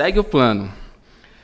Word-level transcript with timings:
segue 0.00 0.18
o 0.18 0.24
plano. 0.24 0.72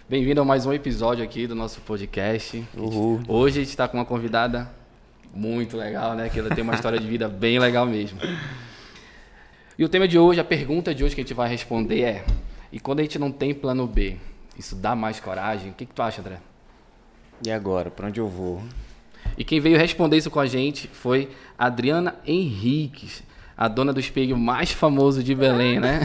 Bem-vindo 0.09 0.41
a 0.41 0.45
mais 0.45 0.65
um 0.65 0.73
episódio 0.73 1.23
aqui 1.23 1.47
do 1.47 1.55
nosso 1.55 1.79
podcast. 1.83 2.65
Uhul. 2.75 3.21
Hoje 3.29 3.59
a 3.59 3.63
gente 3.63 3.69
está 3.69 3.87
com 3.87 3.99
uma 3.99 4.05
convidada 4.07 4.71
muito 5.35 5.77
legal, 5.77 6.15
né? 6.15 6.31
Que 6.31 6.39
ela 6.39 6.49
tem 6.49 6.65
uma 6.65 6.75
história 6.75 6.99
de 6.99 7.07
vida 7.07 7.29
bem 7.29 7.59
legal 7.59 7.85
mesmo. 7.85 8.19
E 9.79 9.85
o 9.85 9.91
tema 9.91 10.09
de 10.09 10.19
hoje, 10.19 10.41
a 10.41 10.45
pergunta 10.45 10.95
de 10.95 11.05
hoje 11.05 11.15
que 11.15 11.21
a 11.21 11.25
gente 11.25 11.35
vai 11.35 11.51
responder 11.51 12.01
é: 12.01 12.25
e 12.73 12.81
quando 12.81 13.01
a 13.01 13.03
gente 13.03 13.19
não 13.19 13.31
tem 13.31 13.53
plano 13.53 13.87
B, 13.87 14.17
isso 14.59 14.75
dá 14.75 14.97
mais 14.97 15.21
coragem? 15.21 15.73
O 15.73 15.75
que, 15.75 15.85
que 15.85 15.93
tu 15.93 16.01
acha, 16.01 16.23
André? 16.23 16.39
E 17.47 17.53
agora, 17.53 17.91
para 17.91 18.07
onde 18.07 18.21
eu 18.21 18.27
vou? 18.27 18.63
E 19.37 19.45
quem 19.45 19.61
veio 19.61 19.77
responder 19.77 20.17
isso 20.17 20.31
com 20.31 20.41
a 20.41 20.47
gente 20.47 20.89
foi 20.89 21.29
Adriana 21.59 22.17
Henriques, 22.27 23.23
a 23.57 23.69
dona 23.69 23.93
do 23.93 24.01
espelho 24.01 24.37
mais 24.37 24.71
famoso 24.71 25.23
de 25.23 25.35
Belém, 25.35 25.81
né? 25.81 26.01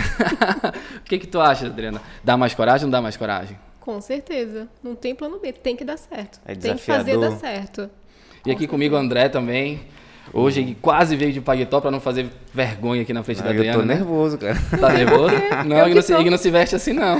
o 0.97 1.03
que, 1.03 1.19
que 1.19 1.27
tu 1.27 1.39
acha, 1.39 1.65
Adriana? 1.67 2.01
Dá 2.23 2.37
mais 2.37 2.53
coragem 2.53 2.85
ou 2.85 2.87
não 2.87 2.91
dá 2.91 3.01
mais 3.01 3.17
coragem? 3.17 3.57
Com 3.79 3.99
certeza. 3.99 4.67
Não 4.83 4.95
tem 4.95 5.13
plano 5.13 5.39
B, 5.39 5.51
tem 5.51 5.75
que 5.75 5.83
dar 5.83 5.97
certo. 5.97 6.39
É 6.45 6.55
tem 6.55 6.75
que 6.75 6.81
fazer 6.83 7.17
dar 7.19 7.31
certo. 7.31 7.89
E 8.45 8.51
aqui 8.51 8.67
comigo 8.67 8.95
o 8.95 8.97
André 8.97 9.27
também. 9.27 9.81
Hoje 10.33 10.61
ele 10.61 10.77
quase 10.81 11.15
veio 11.15 11.33
de 11.33 11.41
paletó 11.41 11.81
para 11.81 11.91
não 11.91 11.99
fazer 11.99 12.29
vergonha 12.53 13.01
aqui 13.01 13.11
na 13.11 13.21
frente 13.21 13.41
da 13.41 13.49
Ah, 13.49 13.53
eu 13.53 13.57
Adriana. 13.57 13.79
tô 13.79 13.85
né? 13.85 13.95
nervoso, 13.95 14.37
cara. 14.37 14.57
Tá 14.79 14.93
nervoso? 14.93 15.35
Não, 15.65 15.77
Eu 15.77 15.85
ele 15.87 15.95
não, 15.95 16.01
se, 16.01 16.13
ele 16.13 16.29
não 16.29 16.37
se 16.37 16.49
veste 16.49 16.75
assim, 16.75 16.93
não. 16.93 17.19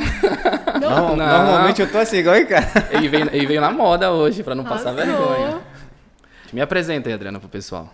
Não, 0.79 1.15
Não. 1.15 1.17
Normalmente 1.17 1.81
eu 1.81 1.91
tô 1.91 1.97
assim, 1.97 2.17
igual 2.17 2.35
aí, 2.35 2.45
cara. 2.45 2.67
Ele 2.91 3.09
veio, 3.09 3.29
ele 3.33 3.45
veio 3.47 3.59
na 3.59 3.71
moda 3.71 4.11
hoje, 4.11 4.43
para 4.43 4.55
não 4.55 4.63
passar 4.63 4.93
vergonha. 4.93 5.59
Me 6.53 6.61
apresenta 6.61 7.09
aí, 7.09 7.13
Adriana, 7.13 7.39
pro 7.39 7.49
pessoal. 7.49 7.93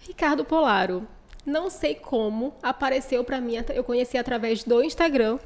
Ricardo 0.00 0.44
Polaro. 0.44 1.06
Não 1.44 1.70
sei 1.70 1.94
como 1.94 2.54
apareceu 2.62 3.24
pra 3.24 3.40
mim, 3.40 3.54
eu 3.74 3.82
conheci 3.82 4.18
através 4.18 4.62
do 4.64 4.82
Instagram. 4.82 5.38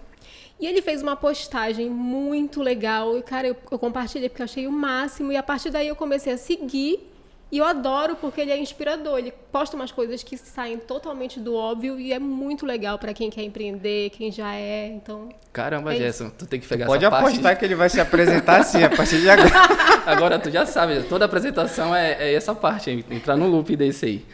E 0.61 0.67
ele 0.67 0.81
fez 0.83 1.03
uma 1.03 1.17
postagem 1.17 1.89
muito 1.91 2.63
legal. 2.63 3.17
E, 3.19 3.23
cara, 3.23 3.49
eu, 3.49 3.57
eu 3.71 3.79
compartilhei 3.79 4.29
porque 4.29 4.43
eu 4.43 4.45
achei 4.45 4.67
o 4.67 4.73
máximo. 4.73 5.33
E 5.33 5.37
a 5.37 5.43
partir 5.43 5.71
daí 5.71 5.89
eu 5.89 5.97
comecei 5.97 6.33
a 6.33 6.39
seguir. 6.39 7.11
E 7.51 7.59
eu 7.59 7.65
adoro 7.65 8.17
porque 8.17 8.41
ele 8.41 8.51
é 8.53 8.59
inspirador. 8.59 9.19
Ele 9.19 9.33
posta 9.53 9.77
umas 9.77 9.91
coisas 9.93 10.23
que 10.23 10.37
saem 10.37 10.79
totalmente 10.79 11.39
do 11.41 11.55
óbvio. 11.55 11.99
E 11.99 12.13
é 12.13 12.19
muito 12.19 12.65
legal 12.65 12.99
pra 12.99 13.13
quem 13.13 13.31
quer 13.31 13.43
empreender, 13.43 14.11
quem 14.11 14.31
já 14.31 14.55
é. 14.55 14.87
Então, 14.87 15.29
Caramba, 15.53 15.93
É. 15.95 15.99
Gerson, 15.99 16.31
tu 16.31 16.47
tem 16.47 16.61
que 16.61 16.67
pegar 16.67 16.87
Pode 16.87 17.05
essa 17.05 17.11
parte. 17.11 17.27
apostar 17.27 17.59
que 17.59 17.65
ele 17.65 17.75
vai 17.75 17.89
se 17.89 18.01
apresentar 18.01 18.61
assim 18.61 18.83
a 18.83 18.91
partir 18.91 19.21
de 19.21 19.29
agora. 19.29 19.51
Agora 20.07 20.39
tu 20.39 20.51
já 20.51 20.67
sabe, 20.67 21.03
toda 21.05 21.25
apresentação 21.25 21.95
é, 21.95 22.13
é 22.31 22.35
essa 22.35 22.55
parte, 22.55 23.05
entrar 23.11 23.37
no 23.37 23.49
loop 23.49 23.75
desse 23.75 24.05
aí. 24.05 24.27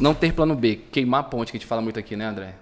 Não 0.00 0.14
ter 0.14 0.32
plano 0.32 0.54
B, 0.54 0.80
queimar 0.90 1.20
a 1.20 1.22
ponte, 1.22 1.52
que 1.52 1.58
a 1.58 1.60
gente 1.60 1.68
fala 1.68 1.82
muito 1.82 1.98
aqui, 1.98 2.16
né, 2.16 2.24
André? 2.24 2.54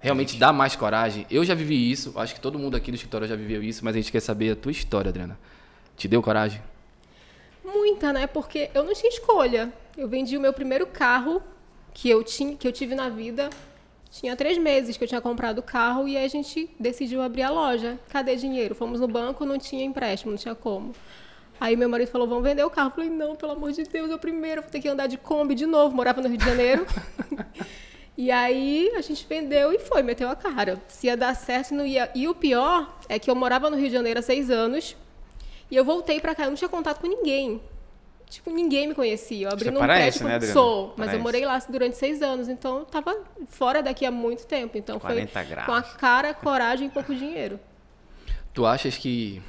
Realmente 0.00 0.36
dá 0.36 0.52
mais 0.52 0.74
coragem. 0.74 1.24
Eu 1.30 1.44
já 1.44 1.54
vivi 1.54 1.90
isso, 1.90 2.12
acho 2.16 2.34
que 2.34 2.40
todo 2.40 2.58
mundo 2.58 2.76
aqui 2.76 2.90
do 2.90 2.96
escritório 2.96 3.28
já 3.28 3.36
viveu 3.36 3.62
isso, 3.62 3.84
mas 3.84 3.94
a 3.94 3.98
gente 4.00 4.10
quer 4.10 4.20
saber 4.20 4.50
a 4.50 4.56
tua 4.56 4.72
história, 4.72 5.08
Adriana. 5.08 5.38
Te 5.96 6.08
deu 6.08 6.20
coragem? 6.20 6.60
Muita, 7.64 8.12
né? 8.12 8.26
Porque 8.26 8.70
eu 8.74 8.82
não 8.82 8.92
tinha 8.92 9.08
escolha. 9.08 9.72
Eu 9.96 10.08
vendi 10.08 10.36
o 10.36 10.40
meu 10.40 10.52
primeiro 10.52 10.84
carro 10.84 11.40
que 11.94 12.10
eu, 12.10 12.24
tinha, 12.24 12.56
que 12.56 12.66
eu 12.66 12.72
tive 12.72 12.96
na 12.96 13.08
vida. 13.08 13.48
Tinha 14.10 14.34
três 14.34 14.58
meses 14.58 14.96
que 14.96 15.04
eu 15.04 15.08
tinha 15.08 15.20
comprado 15.20 15.58
o 15.58 15.62
carro 15.62 16.08
e 16.08 16.16
a 16.16 16.26
gente 16.26 16.68
decidiu 16.78 17.22
abrir 17.22 17.42
a 17.42 17.50
loja. 17.50 17.98
Cadê 18.10 18.34
dinheiro? 18.34 18.74
Fomos 18.74 19.00
no 19.00 19.06
banco, 19.06 19.44
não 19.44 19.58
tinha 19.58 19.84
empréstimo, 19.84 20.32
não 20.32 20.38
tinha 20.38 20.56
como. 20.56 20.92
Aí 21.60 21.76
meu 21.76 21.88
marido 21.88 22.08
falou, 22.08 22.26
vamos 22.26 22.44
vender 22.44 22.64
o 22.64 22.70
carro. 22.70 22.88
Eu 22.88 22.92
falei, 22.92 23.10
não, 23.10 23.36
pelo 23.36 23.52
amor 23.52 23.72
de 23.72 23.84
Deus, 23.84 24.10
eu 24.10 24.18
primeiro 24.18 24.62
vou 24.62 24.70
ter 24.70 24.80
que 24.80 24.88
andar 24.88 25.06
de 25.06 25.16
Kombi 25.16 25.54
de 25.54 25.66
novo. 25.66 25.94
Morava 25.94 26.20
no 26.20 26.28
Rio 26.28 26.38
de 26.38 26.44
Janeiro. 26.44 26.86
e 28.18 28.30
aí 28.30 28.92
a 28.96 29.00
gente 29.00 29.26
vendeu 29.26 29.72
e 29.72 29.78
foi, 29.78 30.02
meteu 30.02 30.28
a 30.28 30.36
cara. 30.36 30.80
Se 30.88 31.06
ia 31.06 31.16
dar 31.16 31.34
certo, 31.34 31.74
não 31.74 31.86
ia. 31.86 32.10
E 32.14 32.28
o 32.28 32.34
pior 32.34 32.94
é 33.08 33.18
que 33.18 33.30
eu 33.30 33.34
morava 33.34 33.70
no 33.70 33.76
Rio 33.76 33.86
de 33.86 33.94
Janeiro 33.94 34.18
há 34.18 34.22
seis 34.22 34.50
anos. 34.50 34.96
E 35.70 35.76
eu 35.76 35.84
voltei 35.84 36.20
pra 36.20 36.34
cá, 36.34 36.44
eu 36.44 36.50
não 36.50 36.56
tinha 36.56 36.68
contato 36.68 37.00
com 37.00 37.06
ninguém. 37.06 37.60
Tipo, 38.28 38.50
ninguém 38.50 38.88
me 38.88 38.94
conhecia. 38.94 39.46
Eu 39.46 39.50
abri 39.50 39.64
Você 39.64 39.68
é 39.68 39.72
num 39.72 39.78
paraense, 39.80 40.18
prédio. 40.18 40.28
né, 40.28 40.34
Adriana? 40.34 40.52
Sou, 40.52 40.86
mas 40.88 40.94
Paraense. 40.96 41.16
eu 41.16 41.22
morei 41.22 41.46
lá 41.46 41.58
durante 41.68 41.96
seis 41.96 42.20
anos, 42.20 42.48
então 42.48 42.78
eu 42.78 42.84
tava 42.84 43.16
fora 43.46 43.82
daqui 43.82 44.04
há 44.04 44.10
muito 44.10 44.44
tempo. 44.46 44.76
Então 44.76 44.98
40 44.98 45.32
foi 45.32 45.44
graus. 45.44 45.66
com 45.66 45.72
a 45.72 45.82
cara, 45.82 46.34
coragem 46.34 46.88
e 46.88 46.90
pouco 46.90 47.14
dinheiro. 47.14 47.60
Tu 48.52 48.66
achas 48.66 48.96
que 48.96 49.40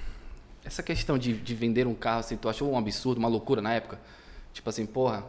essa 0.65 0.83
questão 0.83 1.17
de, 1.17 1.33
de 1.33 1.55
vender 1.55 1.85
um 1.87 1.93
carro, 1.93 2.19
assim, 2.19 2.35
tu 2.35 2.49
achou 2.49 2.71
um 2.71 2.77
absurdo, 2.77 3.19
uma 3.19 3.29
loucura 3.29 3.61
na 3.61 3.73
época? 3.73 3.99
Tipo 4.51 4.69
assim, 4.69 4.85
porra, 4.85 5.23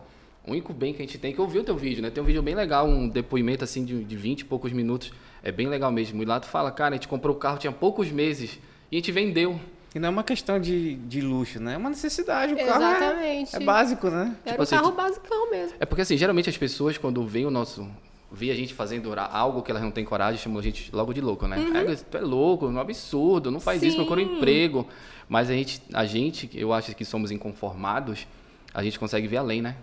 o 0.47 0.53
único 0.53 0.73
bem 0.73 0.95
que 0.95 1.03
a 1.03 1.05
gente 1.05 1.19
tem, 1.19 1.33
que 1.33 1.39
eu 1.39 1.47
vi 1.47 1.59
o 1.59 1.65
teu 1.65 1.77
vídeo, 1.77 2.03
né? 2.03 2.11
Tem 2.11 2.23
um 2.23 2.27
vídeo 2.27 2.43
bem 2.43 2.55
legal, 2.55 2.87
um 2.87 3.09
depoimento 3.09 3.63
assim 3.63 3.85
de, 3.85 4.03
de 4.03 4.17
20 4.17 4.41
e 4.41 4.45
poucos 4.45 4.73
minutos. 4.73 5.13
É 5.43 5.53
bem 5.53 5.69
legal 5.69 5.93
mesmo. 5.93 6.23
E 6.23 6.27
lá 6.27 6.41
tu 6.41 6.47
fala, 6.47 6.71
cara, 6.71 6.95
a 6.95 6.97
gente 6.97 7.09
comprou 7.09 7.37
o 7.37 7.39
carro, 7.39 7.59
tinha 7.59 7.73
poucos 7.73 8.11
meses 8.11 8.59
e 8.91 8.97
a 8.97 8.99
gente 8.99 9.13
vendeu. 9.13 9.61
E 9.95 9.99
não 9.99 10.09
é 10.09 10.11
uma 10.11 10.25
questão 10.25 10.61
de, 10.61 10.95
de 10.95 11.21
luxo, 11.21 11.61
né? 11.61 11.75
É 11.75 11.77
uma 11.77 11.91
necessidade. 11.91 12.53
O 12.53 12.57
carro 12.57 12.85
é, 12.85 12.97
Exatamente. 12.97 13.57
é 13.57 13.61
básico, 13.61 14.11
né? 14.11 14.37
Era 14.45 14.53
Tipo 14.53 14.61
um 14.61 14.63
assim, 14.63 14.77
carro 14.77 14.93
basicão 14.93 15.51
mesmo. 15.51 15.77
É 15.81 15.87
porque 15.87 16.03
assim, 16.03 16.17
geralmente 16.17 16.51
as 16.51 16.57
pessoas 16.57 16.99
quando 16.99 17.27
veem 17.27 17.47
o 17.47 17.51
nosso. 17.51 17.89
Vê 18.37 18.51
a 18.51 18.55
gente 18.55 18.75
fazendo 18.75 19.11
algo 19.19 19.63
que 19.63 19.71
elas 19.71 19.83
não 19.83 19.91
têm 19.91 20.05
coragem, 20.05 20.39
chamam 20.39 20.59
a 20.59 20.63
gente 20.63 20.95
logo 20.95 21.15
de 21.15 21.23
louco, 21.23 21.47
né? 21.47 21.57
É, 21.75 21.97
tu 21.97 22.19
é 22.19 22.21
louco, 22.21 22.67
é 22.67 22.69
um 22.69 22.79
absurdo, 22.79 23.51
não 23.51 23.59
faz 23.59 23.83
isso, 23.83 23.93
Sim. 23.93 23.97
procura 23.97 24.21
um 24.21 24.37
emprego. 24.37 24.87
Mas 25.27 25.49
a 25.49 25.55
gente, 25.55 25.81
a 25.95 26.05
gente, 26.05 26.51
eu 26.53 26.71
acho 26.71 26.95
que 26.95 27.03
somos 27.03 27.31
inconformados, 27.31 28.27
a 28.75 28.83
gente 28.83 28.99
consegue 28.99 29.27
ver 29.27 29.39
além, 29.39 29.63
né? 29.63 29.77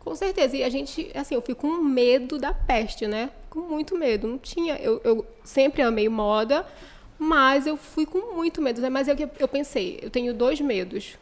Com 0.00 0.12
certeza. 0.16 0.56
E 0.56 0.64
a 0.64 0.68
gente, 0.68 1.08
assim, 1.14 1.36
eu 1.36 1.40
fico 1.40 1.68
com 1.68 1.84
medo 1.84 2.36
da 2.36 2.52
peste, 2.52 3.06
né? 3.06 3.30
Com 3.48 3.60
muito 3.60 3.96
medo. 3.96 4.26
Não 4.26 4.38
tinha. 4.38 4.74
Eu, 4.76 5.00
eu 5.04 5.24
sempre 5.44 5.80
amei 5.80 6.08
moda, 6.08 6.66
mas 7.16 7.64
eu 7.64 7.76
fui 7.76 8.04
com 8.04 8.34
muito 8.34 8.60
medo. 8.60 8.80
né? 8.80 8.88
Mas 8.90 9.06
é 9.06 9.12
o 9.12 9.16
que 9.16 9.28
eu 9.38 9.46
pensei, 9.46 10.00
eu 10.02 10.10
tenho 10.10 10.34
dois 10.34 10.60
medos. 10.60 11.16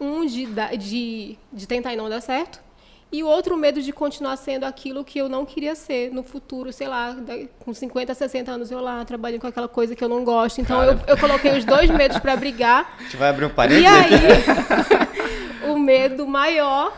Um 0.00 0.26
de, 0.26 0.46
de, 0.78 1.38
de 1.52 1.66
tentar 1.68 1.92
e 1.92 1.96
não 1.96 2.08
dar 2.08 2.20
certo. 2.20 2.65
E 3.12 3.22
o 3.22 3.26
outro 3.28 3.56
medo 3.56 3.80
de 3.80 3.92
continuar 3.92 4.36
sendo 4.36 4.64
aquilo 4.64 5.04
que 5.04 5.18
eu 5.18 5.28
não 5.28 5.46
queria 5.46 5.74
ser 5.76 6.10
no 6.12 6.22
futuro, 6.24 6.72
sei 6.72 6.88
lá, 6.88 7.16
com 7.60 7.72
50, 7.72 8.12
60 8.12 8.50
anos 8.50 8.70
eu 8.70 8.80
lá 8.80 9.04
trabalhando 9.04 9.40
com 9.42 9.46
aquela 9.46 9.68
coisa 9.68 9.94
que 9.94 10.02
eu 10.02 10.08
não 10.08 10.24
gosto. 10.24 10.60
Então 10.60 10.82
eu, 10.82 10.98
eu 11.06 11.16
coloquei 11.16 11.56
os 11.56 11.64
dois 11.64 11.88
medos 11.88 12.18
para 12.18 12.36
brigar. 12.36 12.96
A 12.98 13.02
gente 13.04 13.16
vai 13.16 13.28
abrir 13.30 13.44
um 13.44 13.48
E 13.48 13.52
parênteses 13.52 13.86
aí, 13.86 14.14
aqui. 14.14 15.66
o 15.70 15.78
medo 15.78 16.26
maior, 16.26 16.92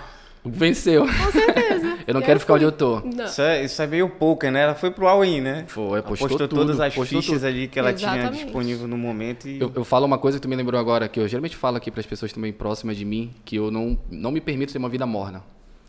Venceu. 0.44 1.04
com 1.06 1.30
certeza. 1.32 1.98
Eu 2.06 2.14
não 2.14 2.22
E 2.22 2.24
quero 2.24 2.36
aí 2.36 2.40
ficar 2.40 2.54
onde 2.54 2.64
fui. 2.64 2.72
eu 2.72 2.72
tô. 2.72 3.02
Isso 3.24 3.42
é, 3.42 3.62
isso 3.64 3.82
é 3.82 3.86
meio 3.86 4.08
poker, 4.08 4.50
né? 4.50 4.62
Ela 4.62 4.74
foi 4.74 4.90
pro 4.90 5.06
all-in, 5.06 5.42
né? 5.42 5.64
Foi, 5.68 6.00
postou 6.00 6.26
Apostou 6.26 6.48
tudo, 6.48 6.60
todas 6.60 6.80
as 6.80 6.94
postou 6.94 7.20
fichas 7.20 7.34
tudo. 7.40 7.46
ali 7.46 7.68
que 7.68 7.78
ela 7.78 7.92
tinha 7.92 8.14
Exatamente. 8.14 8.44
disponível 8.44 8.88
no 8.88 8.96
momento 8.96 9.46
e... 9.46 9.60
Eu, 9.60 9.70
eu 9.74 9.84
falo 9.84 10.06
uma 10.06 10.16
coisa 10.16 10.38
que 10.38 10.42
tu 10.42 10.48
me 10.48 10.56
lembrou 10.56 10.80
agora, 10.80 11.06
que 11.06 11.20
eu 11.20 11.28
geralmente 11.28 11.54
falo 11.54 11.76
aqui 11.76 11.90
para 11.90 12.00
as 12.00 12.06
pessoas 12.06 12.32
também 12.32 12.50
próximas 12.50 12.96
de 12.96 13.04
mim, 13.04 13.34
que 13.44 13.56
eu 13.56 13.70
não, 13.70 13.98
não 14.10 14.30
me 14.30 14.40
permito 14.40 14.72
ter 14.72 14.78
uma 14.78 14.88
vida 14.88 15.04
morna. 15.04 15.42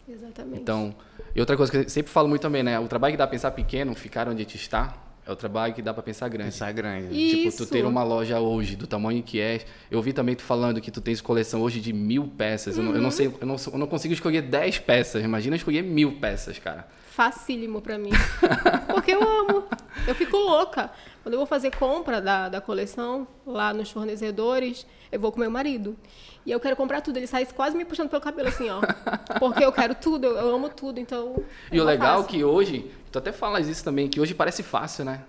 Exatamente. 0.10 0.62
Então, 0.62 0.96
e 1.36 1.40
outra 1.40 1.56
coisa 1.56 1.72
que 1.72 1.78
eu 1.78 1.90
sempre 1.90 2.12
falo 2.12 2.28
muito 2.28 2.42
também, 2.42 2.64
né? 2.64 2.80
O 2.80 2.88
trabalho 2.88 3.14
que 3.14 3.18
dá 3.18 3.28
pra 3.28 3.32
pensar 3.32 3.52
pequeno, 3.52 3.94
ficar 3.94 4.28
onde 4.28 4.42
a 4.42 4.44
gente 4.44 4.56
está, 4.58 4.94
é 5.26 5.32
o 5.32 5.36
trabalho 5.36 5.74
que 5.76 5.82
dá 5.82 5.94
pra 5.94 6.02
pensar 6.02 6.28
grande. 6.28 6.52
Pensar 6.52 6.72
grande. 6.72 7.14
E- 7.14 7.30
Tipo, 7.30 7.48
Isso. 7.50 7.66
tu 7.66 7.70
ter 7.72 7.86
uma 7.86 8.04
loja 8.04 8.40
hoje 8.40 8.76
do 8.76 8.88
tamanho 8.88 9.22
que 9.22 9.40
é. 9.40 9.62
Eu 9.92 10.02
vi 10.02 10.12
também 10.12 10.36
tu 10.36 10.42
falando 10.42 10.82
que 10.82 10.90
tu 10.90 11.00
tens 11.02 11.22
coleção 11.22 11.62
hoje 11.62 11.80
de 11.80 11.94
mil 11.94 12.28
peças. 12.36 12.78
Eu, 12.78 12.84
não, 12.84 12.92
Uhum. 12.92 12.98
eu 12.98 13.02
não 13.04 13.12
sei, 13.12 13.28
eu 13.28 13.46
não, 13.46 13.56
eu 13.72 13.78
não 13.78 13.86
consigo 13.88 14.14
escolher 14.14 14.42
dez 14.42 14.80
peças. 14.80 15.24
Imagina 15.24 15.56
escolher 15.56 15.84
mil 15.84 16.14
peças, 16.14 16.58
cara. 16.58 16.88
Facílimo 17.12 17.82
pra 17.82 17.98
mim. 18.00 18.10
Porque 18.94 19.12
eu 19.12 19.22
amo. 19.22 19.66
Eu 20.08 20.16
fico 20.16 20.36
louca. 20.38 20.90
Quando 21.30 21.36
eu 21.36 21.42
vou 21.42 21.46
fazer 21.46 21.70
compra 21.76 22.20
da, 22.20 22.50
da 22.50 22.60
coleção, 22.60 23.28
lá 23.46 23.72
nos 23.72 23.92
fornecedores, 23.92 24.84
eu 25.12 25.20
vou 25.20 25.32
com 25.32 25.40
meu 25.40 25.52
marido. 25.52 25.96
E 26.44 26.50
eu 26.50 26.60
quero 26.60 26.76
comprar 26.76 27.02
tudo. 27.02 27.18
Ele 27.18 27.28
sai 27.28 27.46
quase 27.46 27.78
me 27.78 27.86
puxando 27.86 28.10
pelo 28.10 28.20
cabelo, 28.20 28.50
assim, 28.50 28.68
ó. 28.68 28.82
Porque 29.38 29.64
eu 29.64 29.72
quero 29.72 29.94
tudo, 29.94 30.26
eu, 30.26 30.56
amo 30.56 30.70
tudo, 30.70 31.00
então. 31.00 31.36
E 31.72 31.78
é 31.78 31.82
o 31.82 31.84
uma 31.84 31.92
legal 31.92 32.22
é 32.22 32.24
que 32.24 32.44
hoje, 32.44 32.90
tu 33.12 33.20
até 33.20 33.32
falas 33.32 33.68
isso 33.68 33.84
também, 33.84 34.08
que 34.08 34.20
hoje 34.20 34.34
parece 34.34 34.64
fácil, 34.64 35.06
né? 35.06 35.22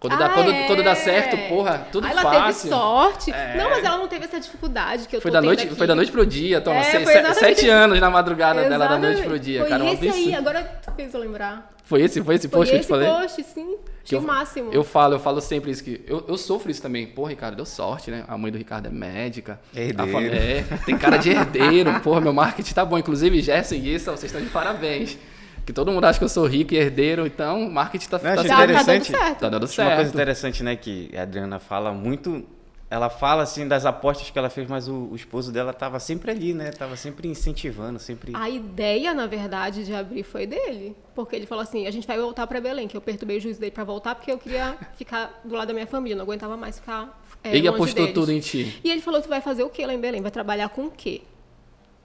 Quando, 0.00 0.16
dá, 0.16 0.24
Ah, 0.24 0.30
quando, 0.30 0.50
é? 0.52 0.66
quando 0.66 0.82
dá 0.82 0.94
certo, 0.94 1.36
porra, 1.50 1.86
tudo 1.92 2.06
ela 2.06 2.22
fácil. 2.22 2.62
teve 2.62 2.74
sorte. 2.74 3.30
É. 3.30 3.58
Não, 3.58 3.68
mas 3.68 3.84
ela 3.84 3.98
não 3.98 4.08
teve 4.08 4.24
essa 4.24 4.40
dificuldade 4.40 5.06
que 5.06 5.16
eu 5.16 5.20
Foi 5.20 5.30
da, 5.30 5.42
noite, 5.42 5.66
aqui. 5.66 5.74
foi 5.74 5.86
da 5.86 5.94
noite 5.94 6.10
pro 6.10 6.24
dia, 6.24 6.62
toma. 6.62 6.80
É, 6.80 6.96
exatamente 7.02 7.34
sete 7.38 7.68
anos 7.68 8.00
na 8.00 8.08
madrugada 8.08 8.66
dela, 8.66 8.86
da 8.86 8.98
noite 8.98 9.20
Exatamente. 9.20 9.28
pro 9.28 9.38
dia. 9.38 9.60
Foi 9.60 9.68
cara, 9.68 9.84
um 9.84 9.92
esse 9.92 10.08
aí, 10.08 10.34
agora 10.34 10.80
fez 10.96 11.14
eu 11.14 11.20
lembrar. 11.20 11.72
Foi 11.84 12.00
esse, 12.02 12.20
foi 12.22 12.34
esse 12.34 12.48
Foi 12.48 12.58
post 12.58 12.70
que 12.70 12.76
eu 12.76 12.80
te 12.80 12.82
esse 12.82 12.88
falei? 12.88 13.08
post, 13.08 13.42
sim. 13.44 13.76
Que 14.04 14.16
o 14.16 14.22
máximo. 14.22 14.72
Eu 14.72 14.82
falo, 14.82 15.14
eu 15.14 15.20
falo 15.20 15.40
sempre 15.40 15.70
isso 15.70 15.84
que 15.84 16.04
eu, 16.06 16.24
eu 16.26 16.36
sofro 16.36 16.70
isso 16.70 16.80
também. 16.82 17.06
Pô, 17.06 17.24
Ricardo, 17.26 17.56
deu 17.56 17.64
sorte, 17.66 18.10
né? 18.10 18.24
A 18.26 18.36
mãe 18.38 18.50
do 18.50 18.58
Ricardo 18.58 18.86
é 18.86 18.90
médica. 18.90 19.60
Herdeiro. 19.74 20.02
A 20.02 20.06
fam- 20.20 20.26
É, 20.26 20.62
tem 20.84 20.96
cara 20.96 21.16
de 21.16 21.30
herdeiro. 21.30 22.00
Porra, 22.00 22.20
meu 22.20 22.32
marketing 22.32 22.72
tá 22.74 22.84
bom. 22.84 22.98
Inclusive, 22.98 23.40
Gerson 23.40 23.74
e 23.76 23.94
Issa, 23.94 24.10
vocês 24.12 24.24
estão 24.32 24.40
de 24.40 24.48
parabéns. 24.50 25.18
Que 25.64 25.72
todo 25.72 25.90
mundo 25.90 26.04
acha 26.04 26.16
que 26.18 26.24
eu 26.24 26.28
sou 26.28 26.46
rico 26.46 26.74
e 26.74 26.76
herdeiro, 26.76 27.26
então 27.26 27.66
o 27.66 27.72
marketing 27.72 28.08
tá, 28.08 28.18
Não, 28.22 28.36
tá 28.36 28.42
Tá, 28.44 28.44
tá 28.44 28.66
dando 28.66 29.04
certo. 29.04 29.38
Tá 29.40 29.48
dando 29.48 29.64
Acho 29.64 29.80
Uma 29.80 29.86
coisa 29.88 30.02
certo. 30.04 30.14
interessante, 30.14 30.62
né, 30.62 30.76
que 30.76 31.10
a 31.16 31.22
Adriana 31.22 31.58
fala 31.58 31.90
muito 31.92 32.44
ela 32.88 33.10
fala 33.10 33.42
assim 33.42 33.66
das 33.66 33.84
apostas 33.84 34.30
que 34.30 34.38
ela 34.38 34.48
fez, 34.48 34.68
mas 34.68 34.86
o, 34.86 35.08
o 35.10 35.16
esposo 35.16 35.50
dela 35.50 35.72
tava 35.72 35.98
sempre 35.98 36.30
ali, 36.30 36.54
né? 36.54 36.70
Tava 36.70 36.96
sempre 36.96 37.26
incentivando, 37.26 37.98
sempre. 37.98 38.32
A 38.34 38.48
ideia, 38.48 39.12
na 39.12 39.26
verdade, 39.26 39.84
de 39.84 39.92
abrir 39.92 40.22
foi 40.22 40.46
dele. 40.46 40.94
Porque 41.14 41.34
ele 41.34 41.46
falou 41.46 41.62
assim: 41.62 41.86
a 41.86 41.90
gente 41.90 42.06
vai 42.06 42.16
voltar 42.16 42.46
para 42.46 42.60
Belém, 42.60 42.86
que 42.86 42.96
eu 42.96 43.00
perturbei 43.00 43.38
o 43.38 43.40
juiz 43.40 43.58
dele 43.58 43.72
para 43.72 43.82
voltar, 43.82 44.14
porque 44.14 44.30
eu 44.30 44.38
queria 44.38 44.76
ficar 44.94 45.40
do 45.44 45.54
lado 45.56 45.68
da 45.68 45.74
minha 45.74 45.86
família, 45.86 46.16
não 46.16 46.24
aguentava 46.24 46.56
mais 46.56 46.78
ficar. 46.78 47.20
É, 47.42 47.50
Ele 47.50 47.68
longe 47.68 47.82
apostou 47.82 48.02
deles. 48.02 48.14
tudo 48.14 48.30
em 48.30 48.38
ti. 48.40 48.80
E 48.84 48.90
ele 48.90 49.00
falou: 49.00 49.20
tu 49.20 49.28
vai 49.28 49.40
fazer 49.40 49.64
o 49.64 49.68
que 49.68 49.84
lá 49.84 49.92
em 49.92 50.00
Belém? 50.00 50.22
Vai 50.22 50.30
trabalhar 50.30 50.68
com 50.68 50.86
o 50.86 50.90
quê? 50.90 51.22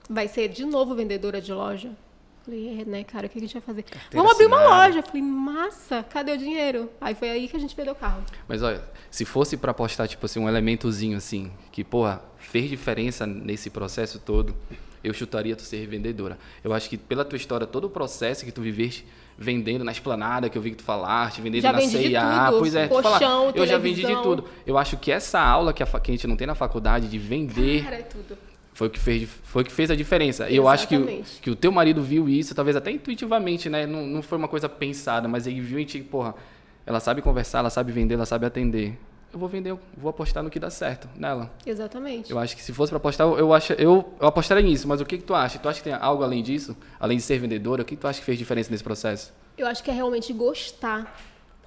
Vai 0.09 0.27
ser 0.27 0.47
de 0.47 0.65
novo 0.65 0.95
vendedora 0.95 1.39
de 1.39 1.53
loja? 1.53 1.91
Falei, 2.43 2.81
é, 2.81 2.85
né, 2.85 3.03
cara, 3.03 3.27
o 3.27 3.29
que 3.29 3.37
a 3.37 3.41
gente 3.41 3.53
vai 3.53 3.61
fazer? 3.61 3.85
Vamos 4.11 4.31
abrir 4.31 4.47
uma 4.47 4.63
loja. 4.63 5.03
Falei, 5.03 5.21
massa, 5.21 6.03
cadê 6.03 6.31
o 6.31 6.37
dinheiro? 6.37 6.89
Aí 6.99 7.13
foi 7.13 7.29
aí 7.29 7.47
que 7.47 7.55
a 7.55 7.59
gente 7.59 7.75
vendeu 7.75 7.93
o 7.93 7.95
carro. 7.95 8.23
Mas 8.47 8.63
olha, 8.63 8.83
se 9.11 9.25
fosse 9.25 9.55
pra 9.57 9.71
apostar, 9.71 10.07
tipo 10.07 10.25
assim, 10.25 10.39
um 10.39 10.49
elementozinho 10.49 11.17
assim, 11.17 11.51
que, 11.71 11.83
porra, 11.83 12.21
fez 12.39 12.67
diferença 12.67 13.27
nesse 13.27 13.69
processo 13.69 14.17
todo, 14.17 14.55
eu 15.03 15.13
chutaria 15.13 15.55
tu 15.55 15.61
ser 15.61 15.77
revendedora. 15.77 16.39
Eu 16.63 16.73
acho 16.73 16.89
que 16.89 16.97
pela 16.97 17.23
tua 17.23 17.37
história, 17.37 17.67
todo 17.67 17.85
o 17.85 17.89
processo 17.89 18.43
que 18.43 18.51
tu 18.51 18.61
viveste 18.61 19.05
vendendo 19.37 19.83
na 19.83 19.91
esplanada, 19.91 20.49
que 20.49 20.57
eu 20.57 20.61
vi 20.61 20.71
que 20.71 20.77
tu 20.77 20.83
falaste, 20.83 21.41
vendendo 21.41 21.61
Já 21.61 21.73
na 21.73 21.81
CIA, 21.81 22.51
pois 22.57 22.75
é, 22.75 22.87
tu 22.87 23.01
fala, 23.01 23.19
eu 23.55 23.65
já 23.65 23.77
vendi 23.77 24.03
de 24.03 24.21
tudo. 24.21 24.45
Eu 24.65 24.77
acho 24.77 24.97
que 24.97 25.11
essa 25.11 25.39
aula 25.39 25.73
que 25.73 25.81
a, 25.81 25.85
que 25.85 26.11
a 26.11 26.13
gente 26.13 26.27
não 26.27 26.35
tem 26.35 26.47
na 26.47 26.55
faculdade 26.55 27.07
de 27.07 27.17
vender 27.17 27.83
Cara, 27.83 27.95
é 27.97 28.03
tudo. 28.03 28.37
Foi 28.73 28.87
o 28.87 28.89
que 28.89 28.99
fez, 28.99 29.29
foi 29.43 29.61
o 29.63 29.65
que 29.65 29.71
fez 29.71 29.91
a 29.91 29.95
diferença. 29.95 30.49
E 30.49 30.55
eu 30.55 30.67
acho 30.67 30.87
que, 30.87 30.95
o- 30.95 30.99
Exatamente. 31.01 31.41
que 31.41 31.49
o 31.49 31.55
teu 31.55 31.71
marido 31.71 32.01
viu 32.01 32.27
isso, 32.29 32.55
talvez 32.55 32.75
até 32.75 32.91
intuitivamente, 32.91 33.69
né? 33.69 33.85
Não, 33.85 34.05
não 34.05 34.21
foi 34.21 34.37
uma 34.37 34.47
coisa 34.47 34.67
pensada, 34.69 35.27
mas 35.27 35.45
ele 35.47 35.59
viu 35.61 35.79
em 35.79 35.85
ti, 35.85 35.99
porra, 35.99 36.33
ela 36.85 36.99
sabe 36.99 37.21
conversar, 37.21 37.59
ela 37.59 37.69
sabe 37.69 37.91
vender, 37.91 38.15
ela 38.15 38.25
sabe 38.25 38.45
atender. 38.45 38.97
Eu 39.33 39.39
vou 39.39 39.47
vender, 39.47 39.71
eu 39.71 39.79
vou 39.95 40.09
apostar 40.09 40.43
no 40.43 40.49
que 40.49 40.59
dá 40.59 40.69
certo 40.69 41.07
nela. 41.15 41.53
Exatamente. 41.65 42.29
Eu 42.31 42.37
acho 42.39 42.53
que 42.55 42.61
se 42.61 42.73
fosse 42.73 42.89
pra 42.89 42.97
apostar, 42.97 43.25
eu 43.27 43.53
acho, 43.53 43.71
eu, 43.73 44.13
eu 44.19 44.27
apostaria 44.27 44.61
nisso, 44.63 44.87
mas 44.87 44.99
o 44.99 45.05
que 45.05 45.17
que 45.17 45.23
tu 45.23 45.33
acha? 45.33 45.57
Tu 45.57 45.69
acha 45.69 45.77
que 45.79 45.85
tem 45.85 45.93
algo 45.93 46.21
além 46.23 46.43
disso? 46.43 46.75
Além 46.99 47.15
de 47.17 47.23
ser 47.23 47.37
vendedora, 47.39 47.81
o 47.81 47.85
que 47.85 47.95
que 47.95 48.01
tu 48.01 48.07
acha 48.07 48.19
que 48.19 48.25
fez 48.25 48.37
diferença 48.37 48.69
nesse 48.71 48.83
processo? 48.83 49.31
Eu 49.57 49.67
acho 49.67 49.81
que 49.83 49.89
é 49.89 49.93
realmente 49.93 50.33
gostar. 50.33 51.17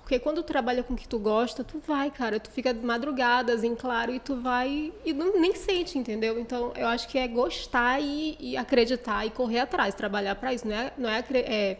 Porque 0.04 0.18
quando 0.18 0.42
tu 0.42 0.46
trabalha 0.46 0.82
com 0.82 0.92
o 0.92 0.96
que 0.96 1.08
tu 1.08 1.18
gosta, 1.18 1.64
tu 1.64 1.80
vai, 1.86 2.10
cara. 2.10 2.38
Tu 2.38 2.50
fica 2.50 2.74
madrugadas 2.74 3.64
em 3.64 3.74
claro 3.74 4.12
e 4.14 4.20
tu 4.20 4.36
vai 4.36 4.92
e 5.02 5.14
não, 5.14 5.40
nem 5.40 5.54
sente, 5.54 5.96
entendeu? 5.98 6.38
Então, 6.38 6.72
eu 6.76 6.86
acho 6.86 7.08
que 7.08 7.16
é 7.16 7.26
gostar 7.26 8.00
e, 8.02 8.36
e 8.38 8.54
acreditar 8.54 9.24
e 9.24 9.30
correr 9.30 9.60
atrás, 9.60 9.94
trabalhar 9.94 10.34
pra 10.34 10.52
isso. 10.52 10.68
Não 10.68 10.76
é, 10.76 10.92
não 10.98 11.08
é, 11.08 11.24
é- 11.32 11.76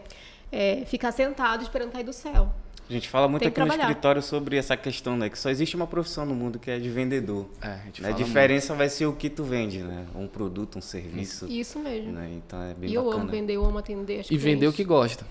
é 0.50 0.84
ficar 0.86 1.12
sentado 1.12 1.62
esperando 1.62 1.92
cair 1.92 2.04
do 2.04 2.14
céu. 2.14 2.50
A 2.88 2.92
gente 2.92 3.08
fala 3.10 3.28
muito 3.28 3.42
aqui 3.42 3.52
que 3.54 3.60
no 3.60 3.66
trabalhar. 3.66 3.88
escritório 3.90 4.22
sobre 4.22 4.56
essa 4.56 4.74
questão, 4.76 5.16
né? 5.18 5.28
Que 5.28 5.38
só 5.38 5.50
existe 5.50 5.76
uma 5.76 5.86
profissão 5.86 6.24
no 6.24 6.34
mundo 6.34 6.58
que 6.58 6.70
é 6.70 6.78
de 6.78 6.88
vendedor. 6.88 7.46
É, 7.60 7.66
a 7.68 7.76
gente 7.84 8.02
Né? 8.02 8.08
A 8.08 8.12
diferença 8.12 8.74
vai 8.74 8.88
ser 8.88 9.04
o 9.06 9.12
que 9.14 9.28
tu 9.28 9.44
vende, 9.44 9.78
né? 9.82 10.06
Um 10.14 10.26
produto, 10.26 10.78
um 10.78 10.82
serviço. 10.82 11.46
Isso 11.46 11.78
mesmo. 11.78 12.12
Né? 12.12 12.30
Então 12.34 12.62
é 12.62 12.72
bem 12.72 12.90
E 12.90 12.94
eu 12.94 13.04
bacana. 13.04 13.22
amo 13.22 13.30
vender, 13.30 13.52
eu 13.54 13.64
amo 13.66 13.78
atender 13.78 14.20
as 14.20 14.30
E 14.30 14.36
vender 14.38 14.66
o 14.66 14.72
que 14.72 14.82
gosta. 14.84 15.26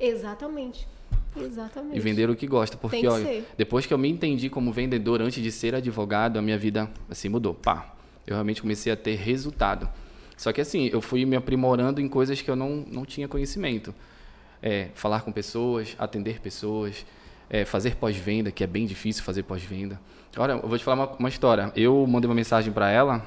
Exatamente. 0.00 0.86
Exatamente. 1.42 1.96
E 1.96 2.00
vender 2.00 2.28
o 2.30 2.36
que 2.36 2.46
gosta. 2.46 2.76
Porque, 2.76 3.00
que 3.00 3.44
depois 3.56 3.86
que 3.86 3.94
eu 3.94 3.98
me 3.98 4.08
entendi 4.08 4.48
como 4.48 4.72
vendedor 4.72 5.20
antes 5.22 5.42
de 5.42 5.50
ser 5.50 5.74
advogado, 5.74 6.38
a 6.38 6.42
minha 6.42 6.58
vida, 6.58 6.90
assim, 7.10 7.28
mudou. 7.28 7.54
Pá. 7.54 7.94
Eu 8.26 8.34
realmente 8.34 8.60
comecei 8.60 8.92
a 8.92 8.96
ter 8.96 9.16
resultado. 9.16 9.88
Só 10.36 10.52
que, 10.52 10.60
assim, 10.60 10.88
eu 10.92 11.00
fui 11.00 11.24
me 11.24 11.34
aprimorando 11.34 12.00
em 12.00 12.08
coisas 12.08 12.40
que 12.40 12.50
eu 12.50 12.54
não, 12.56 12.84
não 12.90 13.04
tinha 13.04 13.26
conhecimento. 13.26 13.94
É, 14.62 14.88
falar 14.94 15.22
com 15.22 15.32
pessoas, 15.32 15.96
atender 15.98 16.40
pessoas, 16.40 17.06
é, 17.48 17.64
fazer 17.64 17.96
pós-venda, 17.96 18.50
que 18.50 18.62
é 18.62 18.66
bem 18.66 18.86
difícil 18.86 19.22
fazer 19.24 19.42
pós-venda. 19.42 20.00
Olha, 20.36 20.52
eu 20.52 20.68
vou 20.68 20.76
te 20.76 20.84
falar 20.84 21.04
uma, 21.04 21.16
uma 21.16 21.28
história. 21.28 21.72
Eu 21.74 22.06
mandei 22.06 22.28
uma 22.28 22.34
mensagem 22.34 22.72
para 22.72 22.90
ela, 22.90 23.24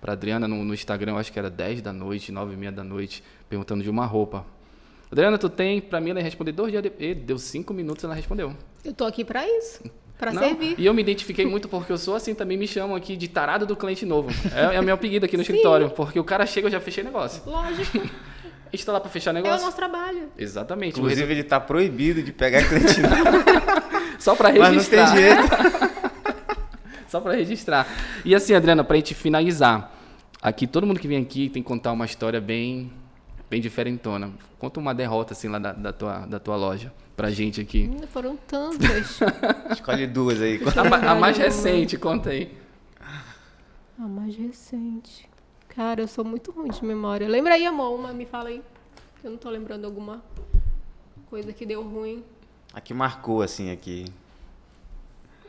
para 0.00 0.12
Adriana, 0.12 0.46
no, 0.46 0.64
no 0.64 0.72
Instagram, 0.72 1.16
acho 1.16 1.32
que 1.32 1.38
era 1.38 1.50
10 1.50 1.82
da 1.82 1.92
noite, 1.92 2.30
9 2.30 2.54
e 2.54 2.56
meia 2.56 2.72
da 2.72 2.84
noite, 2.84 3.22
perguntando 3.48 3.82
de 3.82 3.90
uma 3.90 4.06
roupa. 4.06 4.46
Adriana, 5.10 5.38
tu 5.38 5.48
tem? 5.48 5.80
Pra 5.80 6.00
mim, 6.00 6.10
ela 6.10 6.18
ia 6.20 6.24
responder 6.24 6.52
dois 6.52 6.70
dias 6.70 6.82
depois. 6.82 7.16
Deu 7.16 7.38
cinco 7.38 7.72
minutos, 7.72 8.02
ela 8.04 8.14
respondeu. 8.14 8.52
Eu 8.84 8.92
tô 8.92 9.04
aqui 9.04 9.24
pra 9.24 9.46
isso. 9.46 9.82
Pra 10.18 10.32
Não, 10.32 10.42
servir. 10.42 10.74
E 10.78 10.86
eu 10.86 10.94
me 10.94 11.02
identifiquei 11.02 11.44
muito 11.44 11.68
porque 11.68 11.92
eu 11.92 11.98
sou 11.98 12.14
assim, 12.16 12.34
também 12.34 12.56
me 12.56 12.66
chamam 12.66 12.96
aqui 12.96 13.16
de 13.16 13.28
tarado 13.28 13.66
do 13.66 13.76
cliente 13.76 14.06
novo. 14.06 14.30
É, 14.54 14.74
é 14.74 14.76
a 14.78 14.82
minha 14.82 14.94
apelido 14.94 15.26
aqui 15.26 15.36
no 15.36 15.42
escritório, 15.44 15.90
porque 15.90 16.18
o 16.18 16.24
cara 16.24 16.46
chega, 16.46 16.66
eu 16.68 16.70
já 16.72 16.80
fechei 16.80 17.04
negócio. 17.04 17.42
Lógico. 17.46 17.98
A 18.66 18.76
gente 18.76 18.84
tá 18.84 18.92
lá 18.92 18.98
pra 19.00 19.08
fechar 19.08 19.30
é 19.30 19.32
o 19.32 19.34
negócio. 19.42 19.64
nosso 19.64 19.76
trabalho. 19.76 20.24
Exatamente. 20.36 20.96
o 20.96 20.98
Inclusive, 20.98 21.32
ele 21.32 21.44
tá 21.44 21.60
proibido 21.60 22.20
de 22.20 22.32
pegar 22.32 22.66
cliente 22.68 23.00
novo, 23.00 23.14
resu- 23.14 24.16
Só 24.18 24.34
pra 24.34 24.48
mas 24.52 24.58
não 24.58 24.64
tem 24.64 24.98
registrar. 24.98 25.16
jeito. 25.16 25.96
Só 27.08 27.20
pra 27.20 27.32
registrar. 27.34 27.86
E 28.24 28.34
assim, 28.34 28.54
Adriana, 28.54 28.82
pra 28.82 28.96
gente 28.96 29.14
finalizar. 29.14 29.92
Aqui, 30.42 30.66
todo 30.66 30.84
mundo 30.86 30.98
que 30.98 31.06
vem 31.06 31.22
aqui 31.22 31.48
tem 31.48 31.62
que 31.62 31.68
contar 31.68 31.92
uma 31.92 32.04
história 32.04 32.40
bem, 32.40 32.90
bem 33.48 33.60
diferentona. 33.60 34.32
Conta 34.58 34.80
uma 34.80 34.94
derrota, 34.94 35.32
assim, 35.32 35.48
lá 35.48 35.58
da, 35.58 35.72
da 35.72 35.92
tua, 35.92 36.26
da 36.26 36.38
tua 36.38 36.56
loja 36.56 36.92
pra 37.16 37.30
gente 37.30 37.60
aqui. 37.60 37.82
Menina, 37.82 38.06
Foram 38.06 38.36
tantas. 38.36 39.20
Escolhe 39.72 40.06
duas 40.06 40.40
aí. 40.40 40.60
A, 40.64 41.12
a 41.12 41.14
mais 41.14 41.36
recente, 41.38 41.96
conta 41.96 42.30
aí. 42.30 42.56
A 43.98 44.02
mais 44.02 44.36
recente. 44.36 45.28
Cara, 45.68 46.02
eu 46.02 46.08
sou 46.08 46.24
muito 46.24 46.50
ruim 46.50 46.70
de 46.70 46.84
memória. 46.84 47.28
Lembra 47.28 47.54
aí, 47.54 47.66
amor, 47.66 47.98
uma, 47.98 48.12
me 48.12 48.26
fala 48.26 48.48
aí. 48.48 48.62
Eu 49.22 49.30
não 49.30 49.38
tô 49.38 49.48
lembrando 49.50 49.84
alguma 49.84 50.22
coisa 51.28 51.52
que 51.52 51.64
deu 51.66 51.82
ruim. 51.82 52.24
A 52.72 52.80
que 52.80 52.92
marcou, 52.92 53.42
assim, 53.42 53.70
aqui. 53.70 54.04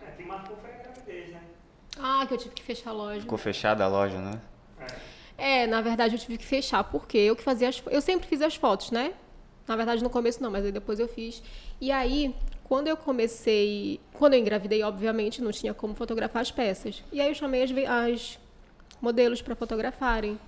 É, 0.01 0.11
que 0.11 0.23
marcou 0.23 0.57
foi 0.57 0.71
a 0.71 0.77
gravidez, 0.77 1.29
né? 1.31 1.41
Ah, 1.99 2.25
que 2.27 2.33
eu 2.33 2.37
tive 2.37 2.55
que 2.55 2.63
fechar 2.63 2.91
a 2.91 2.93
loja. 2.93 3.21
Ficou 3.21 3.37
fechada 3.37 3.83
a 3.83 3.87
loja, 3.87 4.17
né? 4.19 4.39
É, 5.37 5.67
na 5.67 5.81
verdade 5.81 6.15
eu 6.15 6.19
tive 6.19 6.37
que 6.37 6.45
fechar, 6.45 6.83
porque 6.83 7.17
eu 7.17 7.35
que 7.35 7.43
fazia 7.43 7.69
as, 7.69 7.81
eu 7.91 8.01
sempre 8.01 8.27
fiz 8.27 8.41
as 8.41 8.55
fotos, 8.55 8.89
né? 8.91 9.11
Na 9.67 9.75
verdade 9.75 10.03
no 10.03 10.09
começo 10.09 10.41
não, 10.41 10.49
mas 10.49 10.65
aí 10.65 10.71
depois 10.71 10.99
eu 10.99 11.07
fiz. 11.07 11.43
E 11.79 11.91
aí, 11.91 12.33
quando 12.63 12.87
eu 12.87 12.97
comecei, 12.97 13.99
quando 14.13 14.33
eu 14.33 14.39
engravidei, 14.39 14.81
obviamente, 14.81 15.41
não 15.41 15.51
tinha 15.51 15.73
como 15.73 15.93
fotografar 15.93 16.41
as 16.41 16.49
peças. 16.51 17.03
E 17.11 17.21
aí 17.21 17.27
eu 17.29 17.35
chamei 17.35 17.63
as, 17.63 17.71
as 17.71 18.39
modelos 19.01 19.41
para 19.41 19.55
fotografarem. 19.55 20.39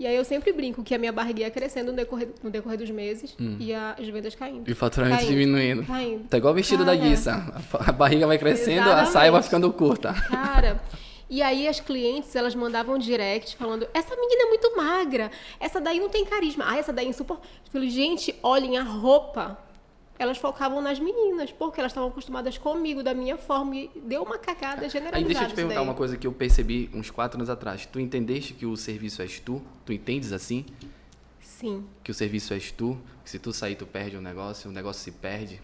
E 0.00 0.06
aí 0.08 0.16
eu 0.16 0.24
sempre 0.24 0.52
brinco 0.52 0.82
que 0.82 0.92
a 0.92 0.98
minha 0.98 1.12
barriga 1.12 1.42
ia 1.42 1.50
crescendo 1.52 1.92
no 1.92 1.96
decorrer, 1.96 2.28
no 2.42 2.50
decorrer 2.50 2.76
dos 2.76 2.90
meses 2.90 3.36
e 3.60 3.72
a- 3.72 3.94
as 3.96 4.08
vendas 4.08 4.34
caindo. 4.34 4.68
E 4.68 4.72
o 4.72 4.74
faturamento 4.74 5.18
Caindo, 5.18 5.30
diminuindo. 5.30 5.84
Caindo. 5.86 6.24
Tá 6.28 6.36
igual 6.36 6.52
o 6.52 6.56
vestido 6.56 6.84
da 6.84 6.96
Cara. 6.96 7.08
guiça. 7.08 7.62
A 7.78 7.92
barriga 7.92 8.26
vai 8.26 8.36
crescendo, 8.36 8.80
a 8.80 8.86
Exatamente. 8.86 9.12
saia 9.12 9.30
vai 9.30 9.42
ficando 9.44 9.72
curta. 9.72 10.12
Cara, 10.12 10.82
e 11.34 11.42
aí 11.42 11.66
as 11.66 11.80
clientes, 11.80 12.36
elas 12.36 12.54
mandavam 12.54 12.96
direct 12.96 13.56
falando, 13.56 13.88
essa 13.92 14.14
menina 14.14 14.44
é 14.44 14.46
muito 14.46 14.76
magra, 14.76 15.32
essa 15.58 15.80
daí 15.80 15.98
não 15.98 16.08
tem 16.08 16.24
carisma, 16.24 16.64
ah, 16.68 16.76
essa 16.76 16.92
daí 16.92 17.06
é 17.06 17.08
insuportável. 17.08 17.50
Eu 17.66 17.72
falei, 17.72 17.90
gente, 17.90 18.32
olhem 18.40 18.78
a 18.78 18.84
roupa. 18.84 19.58
Elas 20.16 20.38
focavam 20.38 20.80
nas 20.80 21.00
meninas, 21.00 21.50
porque 21.50 21.80
elas 21.80 21.90
estavam 21.90 22.08
acostumadas 22.08 22.56
comigo, 22.56 23.02
da 23.02 23.12
minha 23.12 23.36
forma, 23.36 23.74
e 23.74 23.90
deu 23.96 24.22
uma 24.22 24.38
cagada 24.38 24.88
generalizada. 24.88 25.16
Aí 25.16 25.24
deixa 25.24 25.42
eu 25.42 25.48
te 25.48 25.54
perguntar 25.56 25.82
uma 25.82 25.94
coisa 25.94 26.16
que 26.16 26.24
eu 26.24 26.30
percebi 26.32 26.88
uns 26.94 27.10
quatro 27.10 27.36
anos 27.36 27.50
atrás. 27.50 27.84
Tu 27.84 27.98
entendeste 27.98 28.54
que 28.54 28.64
o 28.64 28.76
serviço 28.76 29.20
és 29.20 29.40
tu? 29.40 29.60
Tu 29.84 29.92
entendes 29.92 30.32
assim? 30.32 30.64
Sim, 31.40 31.84
Que 32.04 32.12
o 32.12 32.14
serviço 32.14 32.54
és 32.54 32.70
tu? 32.70 32.96
Que 33.24 33.30
se 33.30 33.40
tu 33.40 33.52
sair, 33.52 33.74
tu 33.74 33.86
perde 33.86 34.16
um 34.16 34.20
negócio, 34.20 34.70
o 34.70 34.72
negócio 34.72 35.02
se 35.02 35.10
perde? 35.10 35.60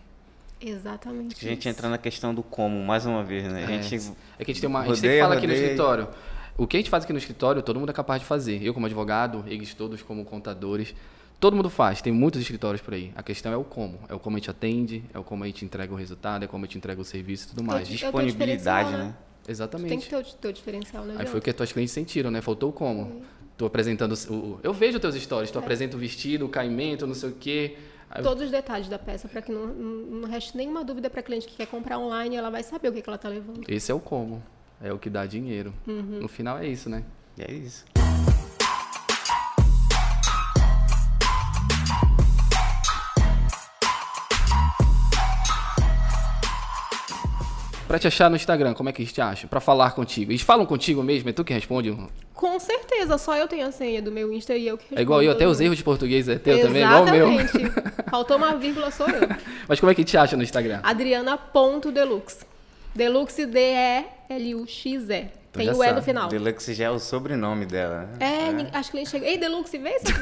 Exatamente. 0.61 1.35
A 1.45 1.49
gente 1.49 1.61
isso. 1.61 1.69
entra 1.69 1.88
na 1.88 1.99
questão 1.99 2.35
do 2.35 2.43
como, 2.43 2.83
mais 2.85 3.07
uma 3.07 3.23
vez, 3.25 3.45
né? 3.52 3.64
A 3.67 3.71
É. 3.73 3.83
gente 3.83 4.12
É 4.38 4.45
que 4.45 4.50
a 4.50 4.55
gente 4.55 4.61
tem 4.61 4.69
uma. 4.69 4.81
A 4.81 4.85
gente 4.85 4.95
sempre 4.97 5.09
Rodeia, 5.09 5.23
fala 5.25 5.35
aqui 5.37 5.47
no 5.47 5.52
rodeia. 5.52 5.67
escritório. 5.67 6.09
O 6.59 6.67
que 6.67 6.76
a 6.76 6.81
gente 6.81 6.90
faz 6.90 7.05
aqui 7.05 7.12
no 7.12 7.19
escritório, 7.19 7.62
todo 7.62 7.79
mundo 7.81 7.90
é 7.90 7.93
capaz 7.93 8.21
de 8.21 8.26
fazer. 8.26 8.62
Eu 8.62 8.75
como 8.75 8.85
advogado, 8.87 9.45
eles 9.47 9.73
todos 9.75 10.02
como 10.02 10.25
contadores. 10.25 10.95
Todo 11.38 11.57
mundo 11.57 11.71
faz, 11.71 12.02
tem 12.02 12.12
muitos 12.12 12.38
escritórios 12.43 12.83
por 12.83 12.93
aí. 12.93 13.12
A 13.17 13.23
questão 13.23 13.50
é 13.50 13.57
o 13.57 13.64
como. 13.64 13.99
É 14.11 14.14
o 14.14 14.19
como 14.19 14.37
a 14.37 14.38
gente 14.38 14.50
atende, 14.50 15.02
é 15.14 15.19
o 15.19 15.25
como 15.25 15.43
a 15.43 15.47
gente 15.47 15.64
entrega 15.64 15.90
o 15.90 15.97
resultado, 15.97 16.45
é 16.45 16.47
como 16.47 16.64
a 16.64 16.67
gente 16.67 16.76
entrega 16.76 17.00
o 17.00 17.05
serviço 17.05 17.47
e 17.47 17.49
tudo 17.50 17.64
mais. 17.64 17.88
Eu- 17.88 17.93
disponibilidade, 17.97 18.90
né? 18.90 18.99
né? 19.05 19.14
Exatamente. 19.49 19.88
Tem 19.88 19.99
que 19.99 20.09
ter 20.11 20.17
o 20.17 20.23
teu 20.23 20.52
diferencial, 20.52 21.05
né? 21.05 21.17
Aí 21.19 21.26
foi 21.26 21.38
o 21.40 21.43
que 21.43 21.49
as 21.49 21.57
tuas 21.57 21.73
clientes 21.73 21.93
sentiram, 21.95 22.31
né? 22.31 22.43
Faltou 22.43 22.69
o 22.69 22.73
como. 22.73 23.23
Tu 23.57 23.64
apresentando 23.64 24.12
o. 24.29 24.33
o- 24.35 24.61
Eu 24.62 24.73
vejo 24.75 25.00
teus 25.00 25.14
stories, 25.14 25.50
tu 25.50 25.59
É. 25.59 25.62
apresenta 25.62 25.97
o 25.97 26.00
vestido, 26.00 26.45
o 26.45 26.49
caimento, 26.50 27.07
não 27.07 27.14
sei 27.14 27.31
o 27.31 27.33
quê. 27.33 27.76
Todos 28.23 28.45
os 28.45 28.50
detalhes 28.50 28.88
da 28.88 28.99
peça, 28.99 29.29
para 29.29 29.40
que 29.40 29.52
não, 29.52 29.67
não, 29.67 30.21
não 30.21 30.29
reste 30.29 30.57
nenhuma 30.57 30.83
dúvida 30.83 31.09
para 31.09 31.23
cliente 31.23 31.47
que 31.47 31.57
quer 31.57 31.67
comprar 31.67 31.99
online, 31.99 32.37
ela 32.37 32.50
vai 32.50 32.62
saber 32.62 32.88
o 32.88 32.93
que, 32.93 33.00
que 33.02 33.09
ela 33.09 33.19
tá 33.19 33.29
levando. 33.29 33.62
Esse 33.69 33.93
é 33.93 33.95
o 33.95 34.00
como. 34.00 34.43
É 34.83 34.93
o 34.93 34.99
que 34.99 35.09
dá 35.09 35.26
dinheiro. 35.26 35.73
Uhum. 35.87 36.21
No 36.21 36.29
final 36.29 36.59
é 36.59 36.67
isso, 36.67 36.88
né? 36.88 37.05
É 37.38 37.52
isso. 37.52 37.85
Pra 47.90 47.99
te 47.99 48.06
achar 48.06 48.30
no 48.30 48.37
Instagram, 48.37 48.73
como 48.73 48.88
é 48.88 48.92
que 48.92 49.02
eles 49.02 49.12
te 49.12 49.20
acham? 49.20 49.49
Pra 49.49 49.59
falar 49.59 49.90
contigo. 49.97 50.30
Eles 50.30 50.42
falam 50.42 50.64
contigo 50.64 51.02
mesmo? 51.02 51.28
É 51.28 51.32
tu 51.32 51.42
que 51.42 51.52
responde? 51.52 51.92
Com 52.32 52.56
certeza, 52.61 53.18
só 53.18 53.37
eu 53.37 53.49
tenho 53.49 53.66
a 53.66 53.73
senha 53.73 54.00
do 54.00 54.12
meu 54.12 54.32
Insta 54.32 54.54
e 54.54 54.68
eu 54.68 54.78
que 54.78 54.85
respondo. 54.85 55.00
É 55.00 55.02
igual 55.02 55.20
eu, 55.25 55.32
até 55.32 55.44
os 55.49 55.61
erros 55.61 55.76
de 55.76 55.82
português 55.82 56.28
é 56.28 56.38
teu 56.38 56.61
também, 56.61 56.85
igual 56.85 57.02
o 57.02 57.11
meu. 57.11 57.28
Faltou 58.09 58.37
uma 58.37 58.54
vírgula, 58.54 58.92
sou 58.92 59.09
eu. 59.09 59.28
Mas 59.66 59.80
como 59.80 59.90
é 59.90 59.94
que 59.97 60.04
te 60.04 60.16
acha 60.16 60.37
no 60.37 60.42
Instagram? 60.44 60.78
Adriana.deluxe. 60.85 62.47
Deluxe, 62.94 63.44
D-E-L-U-X-E. 63.44 65.18
Então 65.50 65.64
Tem 65.64 65.68
o 65.75 65.82
E 65.82 65.92
no 65.92 66.00
final. 66.00 66.28
Deluxe 66.28 66.73
já 66.75 66.85
é 66.85 66.90
o 66.90 67.00
sobrenome 67.00 67.66
dela. 67.66 68.09
né? 68.20 68.49
É, 68.49 68.52
ni- 68.52 68.68
acho 68.73 68.92
que 68.92 68.97
nem 68.99 69.04
chega. 69.04 69.26
Ei, 69.26 69.37
Deluxe, 69.37 69.76
vê 69.78 69.97
isso. 69.97 70.14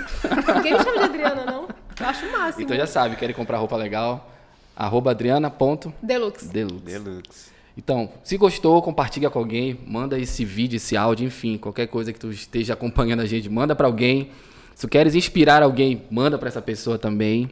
Ninguém 0.56 0.72
me 0.72 0.78
chama 0.82 0.98
de 1.00 1.04
Adriana, 1.04 1.44
não. 1.44 1.68
Eu 2.00 2.06
acho 2.06 2.24
o 2.24 2.32
máximo. 2.32 2.64
Então 2.64 2.74
já 2.74 2.86
sabe, 2.86 3.14
querem 3.16 3.34
comprar 3.36 3.58
roupa 3.58 3.76
legal? 3.76 4.32
Arroba 4.74 5.10
adriana.deluxe. 5.10 6.46
Deluxe. 6.48 6.82
Deluxe. 6.82 7.57
Então, 7.78 8.10
se 8.24 8.36
gostou, 8.36 8.82
compartilha 8.82 9.30
com 9.30 9.38
alguém, 9.38 9.78
manda 9.86 10.18
esse 10.18 10.44
vídeo, 10.44 10.78
esse 10.78 10.96
áudio, 10.96 11.24
enfim, 11.24 11.56
qualquer 11.56 11.86
coisa 11.86 12.12
que 12.12 12.18
tu 12.18 12.28
esteja 12.28 12.72
acompanhando 12.72 13.20
a 13.20 13.24
gente, 13.24 13.48
manda 13.48 13.76
pra 13.76 13.86
alguém. 13.86 14.30
Se 14.74 14.80
tu 14.80 14.90
queres 14.90 15.14
inspirar 15.14 15.62
alguém, 15.62 16.02
manda 16.10 16.36
pra 16.36 16.48
essa 16.48 16.60
pessoa 16.60 16.98
também. 16.98 17.48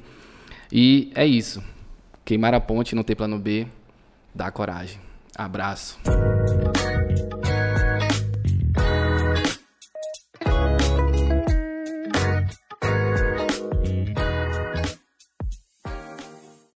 E 0.73 1.13
é 1.15 1.25
isso. 1.25 1.63
Queimar 2.25 2.55
a 2.55 2.61
ponte, 2.61 2.97
não 2.97 3.05
ter 3.05 3.15
plano 3.15 3.39
B, 3.39 3.69
dá 4.35 4.51
coragem. 4.51 4.99
Abraço. 5.39 5.97